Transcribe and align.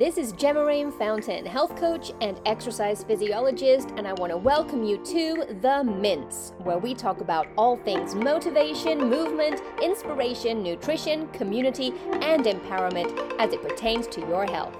This 0.00 0.16
is 0.16 0.32
Gemma 0.32 0.90
Fountain, 0.92 1.44
health 1.44 1.76
coach 1.76 2.10
and 2.22 2.40
exercise 2.46 3.04
physiologist, 3.04 3.90
and 3.98 4.08
I 4.08 4.14
want 4.14 4.32
to 4.32 4.38
welcome 4.38 4.82
you 4.82 4.96
to 4.96 5.44
The 5.60 5.84
MINCE, 5.84 6.54
where 6.62 6.78
we 6.78 6.94
talk 6.94 7.20
about 7.20 7.48
all 7.58 7.76
things 7.76 8.14
motivation, 8.14 8.98
movement, 9.10 9.60
inspiration, 9.82 10.62
nutrition, 10.62 11.28
community, 11.32 11.92
and 12.22 12.46
empowerment 12.46 13.34
as 13.38 13.52
it 13.52 13.60
pertains 13.60 14.06
to 14.06 14.20
your 14.22 14.46
health. 14.46 14.74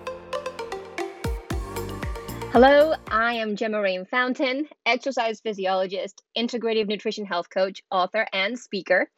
Hello, 2.50 2.94
I 3.10 3.34
am 3.34 3.56
Gemma 3.56 4.06
Fountain, 4.06 4.68
exercise 4.86 5.42
physiologist, 5.42 6.22
integrative 6.34 6.86
nutrition 6.86 7.26
health 7.26 7.50
coach, 7.50 7.82
author, 7.90 8.26
and 8.32 8.58
speaker. 8.58 9.10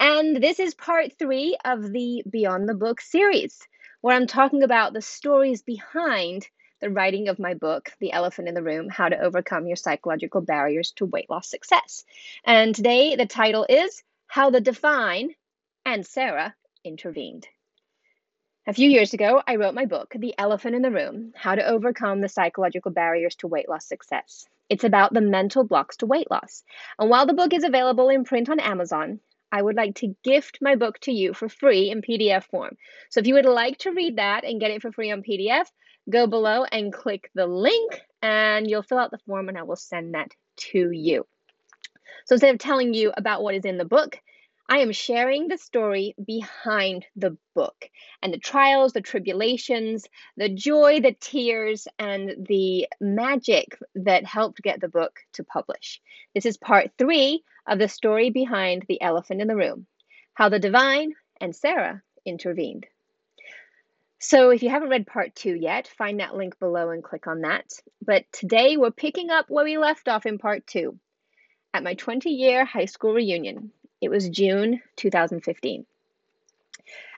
And 0.00 0.42
this 0.42 0.58
is 0.58 0.74
part 0.74 1.16
three 1.16 1.56
of 1.64 1.92
the 1.92 2.24
Beyond 2.28 2.68
the 2.68 2.74
Book 2.74 3.00
series 3.00 3.60
where 4.04 4.14
I'm 4.14 4.26
talking 4.26 4.62
about 4.62 4.92
the 4.92 5.00
stories 5.00 5.62
behind 5.62 6.46
the 6.82 6.90
writing 6.90 7.28
of 7.28 7.38
my 7.38 7.54
book, 7.54 7.90
The 8.00 8.12
Elephant 8.12 8.48
in 8.48 8.54
the 8.54 8.62
Room 8.62 8.90
How 8.90 9.08
to 9.08 9.18
Overcome 9.18 9.66
Your 9.66 9.76
Psychological 9.76 10.42
Barriers 10.42 10.90
to 10.96 11.06
Weight 11.06 11.30
Loss 11.30 11.48
Success. 11.48 12.04
And 12.44 12.74
today 12.74 13.16
the 13.16 13.24
title 13.24 13.64
is 13.66 14.02
How 14.26 14.50
the 14.50 14.60
Divine 14.60 15.30
and 15.86 16.06
Sara 16.06 16.54
Intervened. 16.84 17.48
A 18.66 18.74
few 18.74 18.90
years 18.90 19.14
ago, 19.14 19.42
I 19.46 19.56
wrote 19.56 19.74
my 19.74 19.86
book, 19.86 20.12
The 20.14 20.34
Elephant 20.36 20.76
in 20.76 20.82
the 20.82 20.90
Room 20.90 21.32
How 21.34 21.54
to 21.54 21.66
Overcome 21.66 22.20
the 22.20 22.28
Psychological 22.28 22.90
Barriers 22.90 23.36
to 23.36 23.46
Weight 23.46 23.70
Loss 23.70 23.86
Success. 23.86 24.46
It's 24.68 24.84
about 24.84 25.14
the 25.14 25.22
mental 25.22 25.64
blocks 25.64 25.96
to 25.98 26.06
weight 26.06 26.30
loss. 26.30 26.62
And 26.98 27.08
while 27.08 27.24
the 27.24 27.32
book 27.32 27.54
is 27.54 27.64
available 27.64 28.10
in 28.10 28.24
print 28.24 28.50
on 28.50 28.60
Amazon, 28.60 29.20
I 29.54 29.62
would 29.62 29.76
like 29.76 29.94
to 29.96 30.16
gift 30.24 30.58
my 30.60 30.74
book 30.74 30.98
to 31.02 31.12
you 31.12 31.32
for 31.32 31.48
free 31.48 31.88
in 31.88 32.02
PDF 32.02 32.42
form. 32.42 32.76
So 33.10 33.20
if 33.20 33.28
you 33.28 33.34
would 33.34 33.44
like 33.44 33.78
to 33.78 33.92
read 33.92 34.16
that 34.16 34.42
and 34.42 34.58
get 34.58 34.72
it 34.72 34.82
for 34.82 34.90
free 34.90 35.12
on 35.12 35.22
PDF, 35.22 35.66
go 36.10 36.26
below 36.26 36.64
and 36.64 36.92
click 36.92 37.30
the 37.36 37.46
link 37.46 38.02
and 38.20 38.68
you'll 38.68 38.82
fill 38.82 38.98
out 38.98 39.12
the 39.12 39.20
form 39.26 39.48
and 39.48 39.56
I 39.56 39.62
will 39.62 39.76
send 39.76 40.14
that 40.14 40.32
to 40.72 40.90
you. 40.90 41.24
So 42.26 42.34
instead 42.34 42.52
of 42.52 42.58
telling 42.58 42.94
you 42.94 43.12
about 43.16 43.44
what 43.44 43.54
is 43.54 43.64
in 43.64 43.78
the 43.78 43.84
book, 43.84 44.18
I 44.68 44.78
am 44.78 44.92
sharing 44.92 45.48
the 45.48 45.58
story 45.58 46.14
behind 46.24 47.04
the 47.16 47.36
book 47.54 47.90
and 48.22 48.32
the 48.32 48.38
trials, 48.38 48.92
the 48.92 49.02
tribulations, 49.02 50.06
the 50.36 50.48
joy, 50.48 51.00
the 51.00 51.16
tears, 51.20 51.86
and 51.98 52.46
the 52.48 52.88
magic 53.00 53.78
that 53.94 54.24
helped 54.24 54.62
get 54.62 54.80
the 54.80 54.88
book 54.88 55.20
to 55.34 55.44
publish. 55.44 56.00
This 56.34 56.46
is 56.46 56.56
part 56.56 56.92
three 56.96 57.44
of 57.66 57.78
the 57.78 57.88
story 57.88 58.30
behind 58.30 58.84
the 58.88 59.02
elephant 59.02 59.42
in 59.42 59.48
the 59.48 59.56
room 59.56 59.86
how 60.34 60.48
the 60.48 60.58
divine 60.58 61.14
and 61.40 61.54
Sara 61.54 62.02
intervened. 62.24 62.86
So, 64.18 64.50
if 64.50 64.62
you 64.62 64.70
haven't 64.70 64.88
read 64.88 65.06
part 65.06 65.34
two 65.34 65.54
yet, 65.54 65.86
find 65.86 66.20
that 66.20 66.34
link 66.34 66.58
below 66.58 66.90
and 66.90 67.04
click 67.04 67.26
on 67.26 67.42
that. 67.42 67.66
But 68.04 68.24
today 68.32 68.76
we're 68.76 68.90
picking 68.90 69.30
up 69.30 69.46
where 69.48 69.64
we 69.64 69.76
left 69.78 70.08
off 70.08 70.26
in 70.26 70.38
part 70.38 70.66
two 70.66 70.98
at 71.74 71.82
my 71.82 71.94
20 71.94 72.30
year 72.30 72.64
high 72.64 72.86
school 72.86 73.12
reunion. 73.12 73.70
It 74.00 74.10
was 74.10 74.28
June 74.28 74.82
2015. 74.96 75.86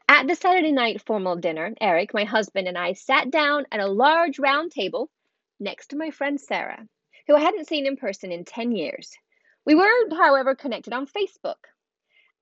At 0.09 0.27
the 0.29 0.37
Saturday 0.37 0.73
night 0.73 1.03
formal 1.03 1.37
dinner, 1.37 1.75
Eric, 1.81 2.15
my 2.15 2.25
husband, 2.25 2.69
and 2.69 2.79
I 2.79 2.93
sat 2.93 3.31
down 3.31 3.67
at 3.73 3.81
a 3.81 3.89
large 3.89 4.39
round 4.39 4.71
table 4.71 5.11
next 5.59 5.89
to 5.89 5.97
my 5.97 6.11
friend 6.11 6.41
Sara, 6.41 6.87
who 7.27 7.35
I 7.35 7.41
hadn't 7.41 7.67
seen 7.67 7.87
in 7.87 7.97
person 7.97 8.31
in 8.31 8.45
10 8.45 8.73
years. 8.73 9.17
We 9.65 9.75
were, 9.75 9.91
however, 10.17 10.55
connected 10.55 10.93
on 10.93 11.09
Facebook. 11.09 11.57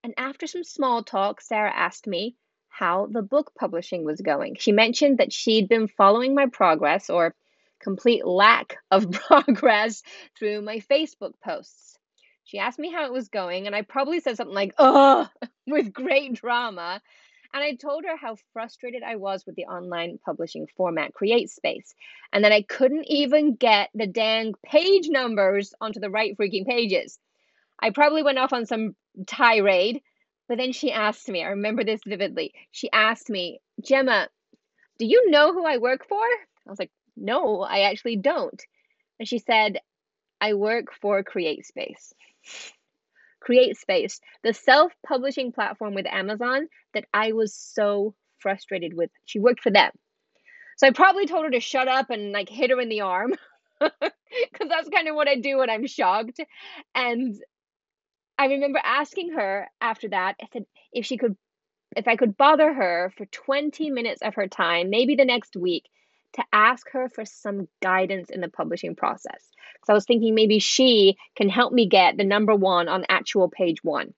And 0.02 0.12
after 0.18 0.46
some 0.46 0.64
small 0.64 1.02
talk, 1.02 1.40
Sara 1.40 1.72
asked 1.72 2.06
me 2.06 2.36
how 2.68 3.06
the 3.06 3.22
book 3.22 3.52
publishing 3.54 4.04
was 4.04 4.20
going. 4.20 4.56
She 4.56 4.72
mentioned 4.72 5.18
that 5.18 5.32
she'd 5.32 5.68
been 5.68 5.88
following 5.88 6.34
my 6.34 6.46
progress 6.46 7.08
or 7.08 7.34
complete 7.80 8.26
lack 8.26 8.76
of 8.90 9.10
progress 9.28 10.02
through 10.36 10.60
my 10.60 10.80
Facebook 10.80 11.32
posts. 11.42 11.98
She 12.44 12.58
asked 12.58 12.78
me 12.78 12.90
how 12.90 13.06
it 13.06 13.12
was 13.12 13.28
going, 13.28 13.66
and 13.66 13.74
I 13.74 13.82
probably 13.82 14.20
said 14.20 14.36
something 14.36 14.54
like, 14.54 14.74
ugh, 14.78 15.28
with 15.66 15.92
great 15.92 16.34
drama. 16.34 17.00
And 17.54 17.62
I 17.62 17.74
told 17.74 18.04
her 18.04 18.16
how 18.16 18.36
frustrated 18.52 19.02
I 19.02 19.16
was 19.16 19.46
with 19.46 19.54
the 19.54 19.64
online 19.66 20.18
publishing 20.24 20.66
format 20.76 21.12
CreateSpace, 21.14 21.94
and 22.32 22.44
that 22.44 22.52
I 22.52 22.62
couldn't 22.62 23.06
even 23.06 23.54
get 23.54 23.90
the 23.94 24.06
dang 24.06 24.54
page 24.64 25.08
numbers 25.08 25.72
onto 25.80 26.00
the 26.00 26.10
right 26.10 26.36
freaking 26.36 26.66
pages. 26.66 27.18
I 27.80 27.90
probably 27.90 28.22
went 28.22 28.38
off 28.38 28.52
on 28.52 28.66
some 28.66 28.94
tirade, 29.26 30.02
but 30.48 30.58
then 30.58 30.72
she 30.72 30.92
asked 30.92 31.28
me, 31.28 31.42
I 31.42 31.48
remember 31.48 31.84
this 31.84 32.00
vividly. 32.06 32.52
She 32.72 32.90
asked 32.90 33.30
me, 33.30 33.60
Gemma, 33.82 34.28
do 34.98 35.06
you 35.06 35.30
know 35.30 35.52
who 35.52 35.64
I 35.64 35.78
work 35.78 36.06
for? 36.06 36.22
I 36.22 36.70
was 36.70 36.78
like, 36.78 36.90
no, 37.16 37.62
I 37.62 37.80
actually 37.82 38.16
don't. 38.16 38.62
And 39.18 39.28
she 39.28 39.38
said, 39.38 39.78
I 40.40 40.54
work 40.54 40.92
for 41.00 41.22
CreateSpace. 42.44 42.72
CreateSpace, 43.48 44.20
the 44.42 44.54
self 44.54 44.92
publishing 45.06 45.52
platform 45.52 45.94
with 45.94 46.06
Amazon 46.06 46.68
that 46.94 47.04
I 47.12 47.32
was 47.32 47.54
so 47.54 48.14
frustrated 48.38 48.94
with. 48.94 49.10
She 49.24 49.38
worked 49.38 49.62
for 49.62 49.70
them. 49.70 49.90
So 50.76 50.86
I 50.86 50.90
probably 50.90 51.26
told 51.26 51.44
her 51.44 51.50
to 51.50 51.60
shut 51.60 51.88
up 51.88 52.10
and 52.10 52.32
like 52.32 52.48
hit 52.48 52.70
her 52.70 52.80
in 52.80 52.88
the 52.88 53.02
arm 53.02 53.34
because 53.80 54.68
that's 54.68 54.88
kind 54.88 55.08
of 55.08 55.14
what 55.14 55.28
I 55.28 55.36
do 55.36 55.58
when 55.58 55.70
I'm 55.70 55.86
shocked. 55.86 56.40
And 56.94 57.36
I 58.38 58.46
remember 58.46 58.80
asking 58.82 59.32
her 59.32 59.68
after 59.80 60.08
that, 60.08 60.34
I 60.42 60.46
said, 60.52 60.64
if 60.92 61.06
she 61.06 61.16
could, 61.16 61.36
if 61.96 62.08
I 62.08 62.16
could 62.16 62.36
bother 62.36 62.72
her 62.72 63.12
for 63.16 63.26
20 63.26 63.90
minutes 63.90 64.22
of 64.22 64.34
her 64.34 64.48
time, 64.48 64.90
maybe 64.90 65.14
the 65.14 65.24
next 65.24 65.56
week, 65.56 65.84
to 66.34 66.44
ask 66.52 66.90
her 66.90 67.08
for 67.08 67.24
some 67.24 67.68
guidance 67.80 68.30
in 68.30 68.40
the 68.40 68.48
publishing 68.48 68.96
process. 68.96 69.50
Because 69.84 69.92
I 69.92 69.96
was 69.96 70.06
thinking 70.06 70.34
maybe 70.34 70.60
she 70.60 71.18
can 71.36 71.50
help 71.50 71.70
me 71.70 71.86
get 71.86 72.16
the 72.16 72.24
number 72.24 72.54
one 72.54 72.88
on 72.88 73.04
actual 73.10 73.50
page 73.50 73.84
one. 73.84 74.14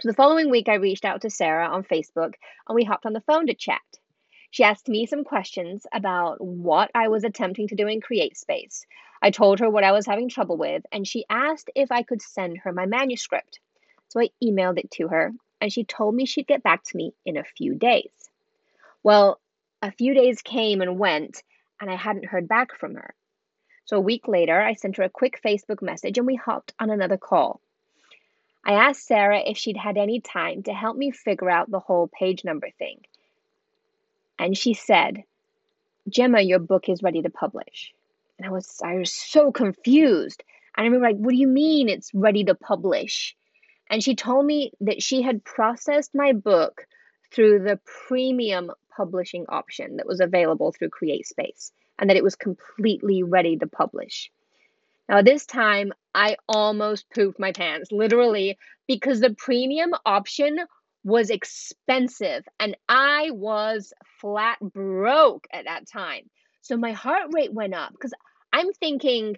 So 0.00 0.08
the 0.08 0.14
following 0.14 0.50
week, 0.50 0.68
I 0.68 0.74
reached 0.74 1.04
out 1.04 1.20
to 1.20 1.30
Sara 1.30 1.68
on 1.68 1.84
Facebook 1.84 2.34
and 2.68 2.74
we 2.74 2.82
hopped 2.82 3.06
on 3.06 3.12
the 3.12 3.20
phone 3.20 3.46
to 3.46 3.54
chat. 3.54 3.80
She 4.50 4.64
asked 4.64 4.88
me 4.88 5.06
some 5.06 5.22
questions 5.22 5.86
about 5.92 6.40
what 6.40 6.90
I 6.96 7.08
was 7.08 7.22
attempting 7.22 7.68
to 7.68 7.76
do 7.76 7.86
in 7.86 8.00
CreateSpace. 8.00 8.86
I 9.22 9.30
told 9.30 9.60
her 9.60 9.70
what 9.70 9.84
I 9.84 9.92
was 9.92 10.04
having 10.04 10.28
trouble 10.28 10.56
with, 10.56 10.82
and 10.90 11.06
she 11.06 11.24
asked 11.30 11.70
if 11.76 11.92
I 11.92 12.02
could 12.02 12.22
send 12.22 12.58
her 12.58 12.72
my 12.72 12.86
manuscript. 12.86 13.60
So 14.08 14.20
I 14.20 14.30
emailed 14.42 14.78
it 14.78 14.90
to 14.92 15.08
her, 15.08 15.32
and 15.60 15.72
she 15.72 15.84
told 15.84 16.14
me 16.16 16.24
she'd 16.24 16.46
get 16.48 16.64
back 16.64 16.82
to 16.84 16.96
me 16.96 17.12
in 17.24 17.36
a 17.36 17.44
few 17.44 17.74
days. 17.74 18.10
Well, 19.04 19.38
a 19.80 19.92
few 19.92 20.14
days 20.14 20.42
came 20.42 20.80
and 20.80 20.98
went, 20.98 21.42
and 21.80 21.88
I 21.88 21.94
hadn't 21.94 22.26
heard 22.26 22.48
back 22.48 22.74
from 22.74 22.94
her. 22.94 23.14
So 23.88 23.96
a 23.96 24.00
week 24.00 24.28
later, 24.28 24.60
I 24.60 24.74
sent 24.74 24.98
her 24.98 25.04
a 25.04 25.08
quick 25.08 25.40
Facebook 25.42 25.80
message 25.80 26.18
and 26.18 26.26
we 26.26 26.34
hopped 26.34 26.74
on 26.78 26.90
another 26.90 27.16
call. 27.16 27.62
I 28.62 28.72
asked 28.72 29.06
Sara 29.06 29.40
if 29.40 29.56
she'd 29.56 29.78
had 29.78 29.96
any 29.96 30.20
time 30.20 30.62
to 30.64 30.74
help 30.74 30.94
me 30.94 31.10
figure 31.10 31.48
out 31.48 31.70
the 31.70 31.78
whole 31.78 32.06
page 32.06 32.44
number 32.44 32.68
thing. 32.78 33.00
And 34.38 34.54
she 34.54 34.74
said, 34.74 35.24
Gemma, 36.06 36.42
your 36.42 36.58
book 36.58 36.90
is 36.90 37.02
ready 37.02 37.22
to 37.22 37.30
publish. 37.30 37.94
And 38.38 38.46
I 38.46 38.50
was 38.50 38.78
I 38.84 38.96
was 38.96 39.10
so 39.10 39.52
confused. 39.52 40.44
And 40.76 40.84
I 40.84 40.86
remember 40.86 41.06
like, 41.06 41.16
what 41.16 41.30
do 41.30 41.38
you 41.38 41.48
mean 41.48 41.88
it's 41.88 42.12
ready 42.12 42.44
to 42.44 42.54
publish? 42.54 43.34
And 43.88 44.04
she 44.04 44.14
told 44.14 44.44
me 44.44 44.70
that 44.82 45.02
she 45.02 45.22
had 45.22 45.44
processed 45.44 46.14
my 46.14 46.34
book 46.34 46.86
through 47.32 47.60
the 47.60 47.80
premium 48.06 48.70
publishing 48.94 49.46
option 49.48 49.96
that 49.96 50.06
was 50.06 50.20
available 50.20 50.72
through 50.72 50.90
CreateSpace 50.90 51.70
and 51.98 52.08
that 52.08 52.16
it 52.16 52.24
was 52.24 52.36
completely 52.36 53.22
ready 53.22 53.56
to 53.56 53.66
publish. 53.66 54.30
Now, 55.08 55.22
this 55.22 55.46
time 55.46 55.92
I 56.14 56.36
almost 56.48 57.06
pooped 57.10 57.40
my 57.40 57.52
pants, 57.52 57.90
literally, 57.90 58.58
because 58.86 59.20
the 59.20 59.34
premium 59.34 59.92
option 60.04 60.58
was 61.04 61.30
expensive 61.30 62.44
and 62.60 62.76
I 62.88 63.30
was 63.30 63.92
flat 64.20 64.58
broke 64.60 65.46
at 65.52 65.64
that 65.64 65.88
time. 65.88 66.28
So 66.60 66.76
my 66.76 66.92
heart 66.92 67.28
rate 67.32 67.52
went 67.52 67.74
up 67.74 67.92
because 67.92 68.12
I'm 68.52 68.72
thinking, 68.74 69.36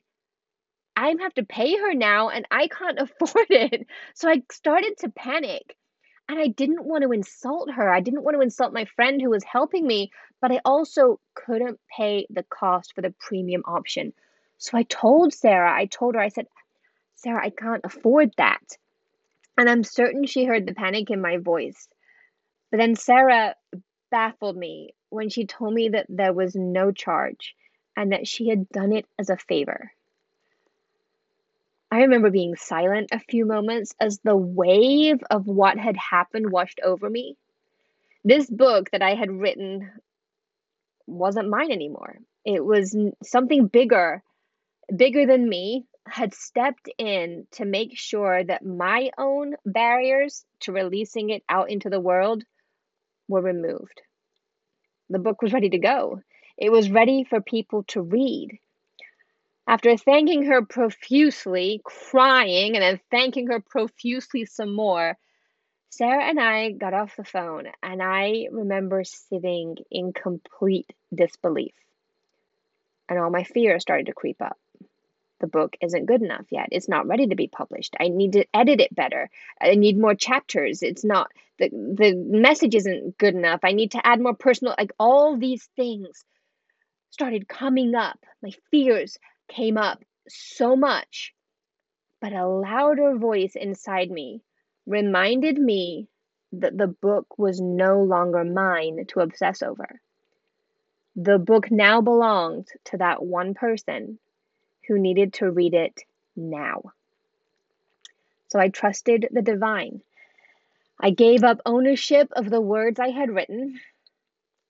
I 0.96 1.14
have 1.20 1.34
to 1.34 1.44
pay 1.44 1.76
her 1.76 1.94
now 1.94 2.30
and 2.30 2.46
I 2.50 2.66
can't 2.68 2.98
afford 3.20 3.46
it. 3.50 3.86
So 4.14 4.28
I 4.28 4.42
started 4.50 4.96
to 4.98 5.10
panic. 5.10 5.76
And 6.30 6.38
I 6.38 6.46
didn't 6.46 6.84
want 6.84 7.02
to 7.02 7.10
insult 7.10 7.72
her. 7.72 7.92
I 7.92 7.98
didn't 7.98 8.22
want 8.22 8.36
to 8.36 8.40
insult 8.40 8.72
my 8.72 8.84
friend 8.84 9.20
who 9.20 9.30
was 9.30 9.42
helping 9.42 9.84
me, 9.84 10.12
but 10.40 10.52
I 10.52 10.60
also 10.64 11.18
couldn't 11.34 11.80
pay 11.96 12.24
the 12.30 12.44
cost 12.44 12.94
for 12.94 13.00
the 13.02 13.12
premium 13.18 13.64
option. 13.66 14.12
So 14.56 14.78
I 14.78 14.84
told 14.84 15.34
Sara, 15.34 15.76
I 15.76 15.86
told 15.86 16.14
her, 16.14 16.20
I 16.20 16.28
said, 16.28 16.46
Sara, 17.16 17.44
I 17.44 17.50
can't 17.50 17.80
afford 17.82 18.30
that. 18.36 18.62
And 19.58 19.68
I'm 19.68 19.82
certain 19.82 20.24
she 20.24 20.44
heard 20.44 20.66
the 20.68 20.72
panic 20.72 21.10
in 21.10 21.20
my 21.20 21.38
voice. 21.38 21.88
But 22.70 22.78
then 22.78 22.94
Sara 22.94 23.56
baffled 24.12 24.56
me 24.56 24.94
when 25.08 25.30
she 25.30 25.46
told 25.46 25.74
me 25.74 25.88
that 25.88 26.06
there 26.08 26.32
was 26.32 26.54
no 26.54 26.92
charge 26.92 27.56
and 27.96 28.12
that 28.12 28.28
she 28.28 28.48
had 28.48 28.68
done 28.68 28.92
it 28.92 29.06
as 29.18 29.30
a 29.30 29.36
favor. 29.36 29.90
I 31.90 32.02
remember 32.02 32.30
being 32.30 32.54
silent 32.56 33.08
a 33.12 33.18
few 33.18 33.44
moments 33.46 33.94
as 34.00 34.20
the 34.20 34.36
wave 34.36 35.20
of 35.30 35.46
what 35.46 35.76
had 35.76 35.96
happened 35.96 36.52
washed 36.52 36.80
over 36.84 37.10
me. 37.10 37.36
This 38.24 38.48
book 38.48 38.90
that 38.90 39.02
I 39.02 39.14
had 39.14 39.30
written 39.30 39.90
wasn't 41.06 41.50
mine 41.50 41.72
anymore. 41.72 42.18
It 42.44 42.64
was 42.64 42.96
something 43.24 43.66
bigger, 43.66 44.22
bigger 44.94 45.26
than 45.26 45.48
me, 45.48 45.86
had 46.06 46.34
stepped 46.34 46.88
in 46.98 47.46
to 47.52 47.64
make 47.64 47.96
sure 47.96 48.42
that 48.44 48.64
my 48.64 49.10
own 49.18 49.54
barriers 49.66 50.44
to 50.60 50.72
releasing 50.72 51.30
it 51.30 51.42
out 51.48 51.70
into 51.70 51.90
the 51.90 52.00
world 52.00 52.44
were 53.28 53.42
removed. 53.42 54.00
The 55.08 55.18
book 55.18 55.42
was 55.42 55.52
ready 55.52 55.70
to 55.70 55.78
go. 55.78 56.20
It 56.56 56.70
was 56.70 56.90
ready 56.90 57.24
for 57.24 57.40
people 57.40 57.84
to 57.88 58.00
read. 58.00 58.58
After 59.70 59.96
thanking 59.96 60.46
her 60.46 60.62
profusely, 60.66 61.80
crying, 61.84 62.74
and 62.74 62.82
then 62.82 63.00
thanking 63.08 63.46
her 63.52 63.60
profusely 63.60 64.44
some 64.44 64.74
more, 64.74 65.16
Sara 65.90 66.24
and 66.24 66.40
I 66.40 66.72
got 66.72 66.92
off 66.92 67.14
the 67.14 67.22
phone, 67.22 67.68
and 67.80 68.02
I 68.02 68.48
remember 68.50 69.04
sitting 69.04 69.76
in 69.88 70.12
complete 70.12 70.92
disbelief. 71.14 71.72
And 73.08 73.20
all 73.20 73.30
my 73.30 73.44
fears 73.44 73.82
started 73.82 74.06
to 74.06 74.12
creep 74.12 74.42
up. 74.42 74.58
The 75.38 75.46
book 75.46 75.76
isn't 75.80 76.06
good 76.06 76.22
enough 76.22 76.46
yet. 76.50 76.70
It's 76.72 76.88
not 76.88 77.06
ready 77.06 77.28
to 77.28 77.36
be 77.36 77.46
published. 77.46 77.94
I 78.00 78.08
need 78.08 78.32
to 78.32 78.46
edit 78.52 78.80
it 78.80 78.92
better. 78.92 79.30
I 79.60 79.76
need 79.76 79.96
more 79.96 80.16
chapters. 80.16 80.82
It's 80.82 81.04
not 81.04 81.30
the 81.60 81.68
the 81.68 82.16
message 82.16 82.74
isn't 82.74 83.18
good 83.18 83.36
enough. 83.36 83.60
I 83.62 83.70
need 83.70 83.92
to 83.92 84.04
add 84.04 84.20
more 84.20 84.34
personal 84.34 84.74
like 84.76 84.90
all 84.98 85.36
these 85.36 85.68
things 85.76 86.24
started 87.10 87.48
coming 87.48 87.94
up. 87.94 88.18
My 88.42 88.50
fears 88.72 89.16
came 89.50 89.76
up 89.76 90.02
so 90.28 90.76
much. 90.76 91.34
But 92.20 92.32
a 92.32 92.46
louder 92.46 93.16
voice 93.16 93.56
inside 93.56 94.10
me 94.10 94.42
reminded 94.86 95.58
me 95.58 96.08
that 96.52 96.76
the 96.76 96.86
book 96.86 97.38
was 97.38 97.60
no 97.60 98.02
longer 98.02 98.44
mine 98.44 99.04
to 99.08 99.20
obsess 99.20 99.62
over. 99.62 100.00
The 101.16 101.38
book 101.38 101.70
now 101.70 102.00
belonged 102.00 102.68
to 102.86 102.98
that 102.98 103.22
one 103.22 103.54
person 103.54 104.18
who 104.86 104.98
needed 104.98 105.34
to 105.34 105.50
read 105.50 105.74
it 105.74 106.00
now. 106.36 106.92
So 108.48 108.58
I 108.58 108.68
trusted 108.68 109.28
the 109.30 109.42
divine. 109.42 110.02
I 111.00 111.10
gave 111.10 111.44
up 111.44 111.60
ownership 111.64 112.28
of 112.32 112.50
the 112.50 112.60
words 112.60 112.98
I 112.98 113.10
had 113.10 113.30
written. 113.30 113.80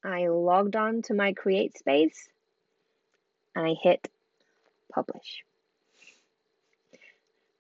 I 0.05 0.29
logged 0.29 0.77
on 0.77 1.03
to 1.03 1.15
my 1.15 1.33
CreateSpace 1.33 2.29
and 3.55 3.67
I 3.67 3.75
hit 3.83 4.09
publish. 4.91 5.45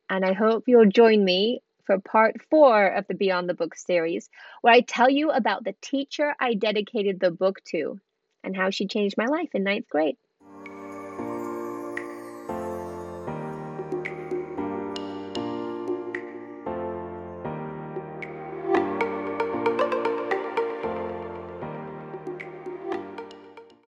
And 0.09 0.25
I 0.25 0.32
hope 0.32 0.65
you'll 0.67 0.91
join 0.91 1.25
me 1.25 1.62
for 1.85 1.99
part 1.99 2.37
four 2.50 2.87
of 2.87 3.06
the 3.06 3.15
Beyond 3.15 3.49
the 3.49 3.55
Book 3.55 3.75
series, 3.77 4.29
where 4.61 4.75
I 4.75 4.81
tell 4.81 5.09
you 5.09 5.31
about 5.31 5.65
the 5.65 5.75
teacher 5.81 6.35
I 6.38 6.55
dedicated 6.55 7.21
the 7.21 7.31
book 7.31 7.62
to 7.69 8.00
and 8.43 8.56
how 8.56 8.71
she 8.71 8.87
changed 8.87 9.17
my 9.17 9.27
life 9.27 9.50
in 9.55 9.65
ninth 9.65 9.88
grade. 9.88 10.17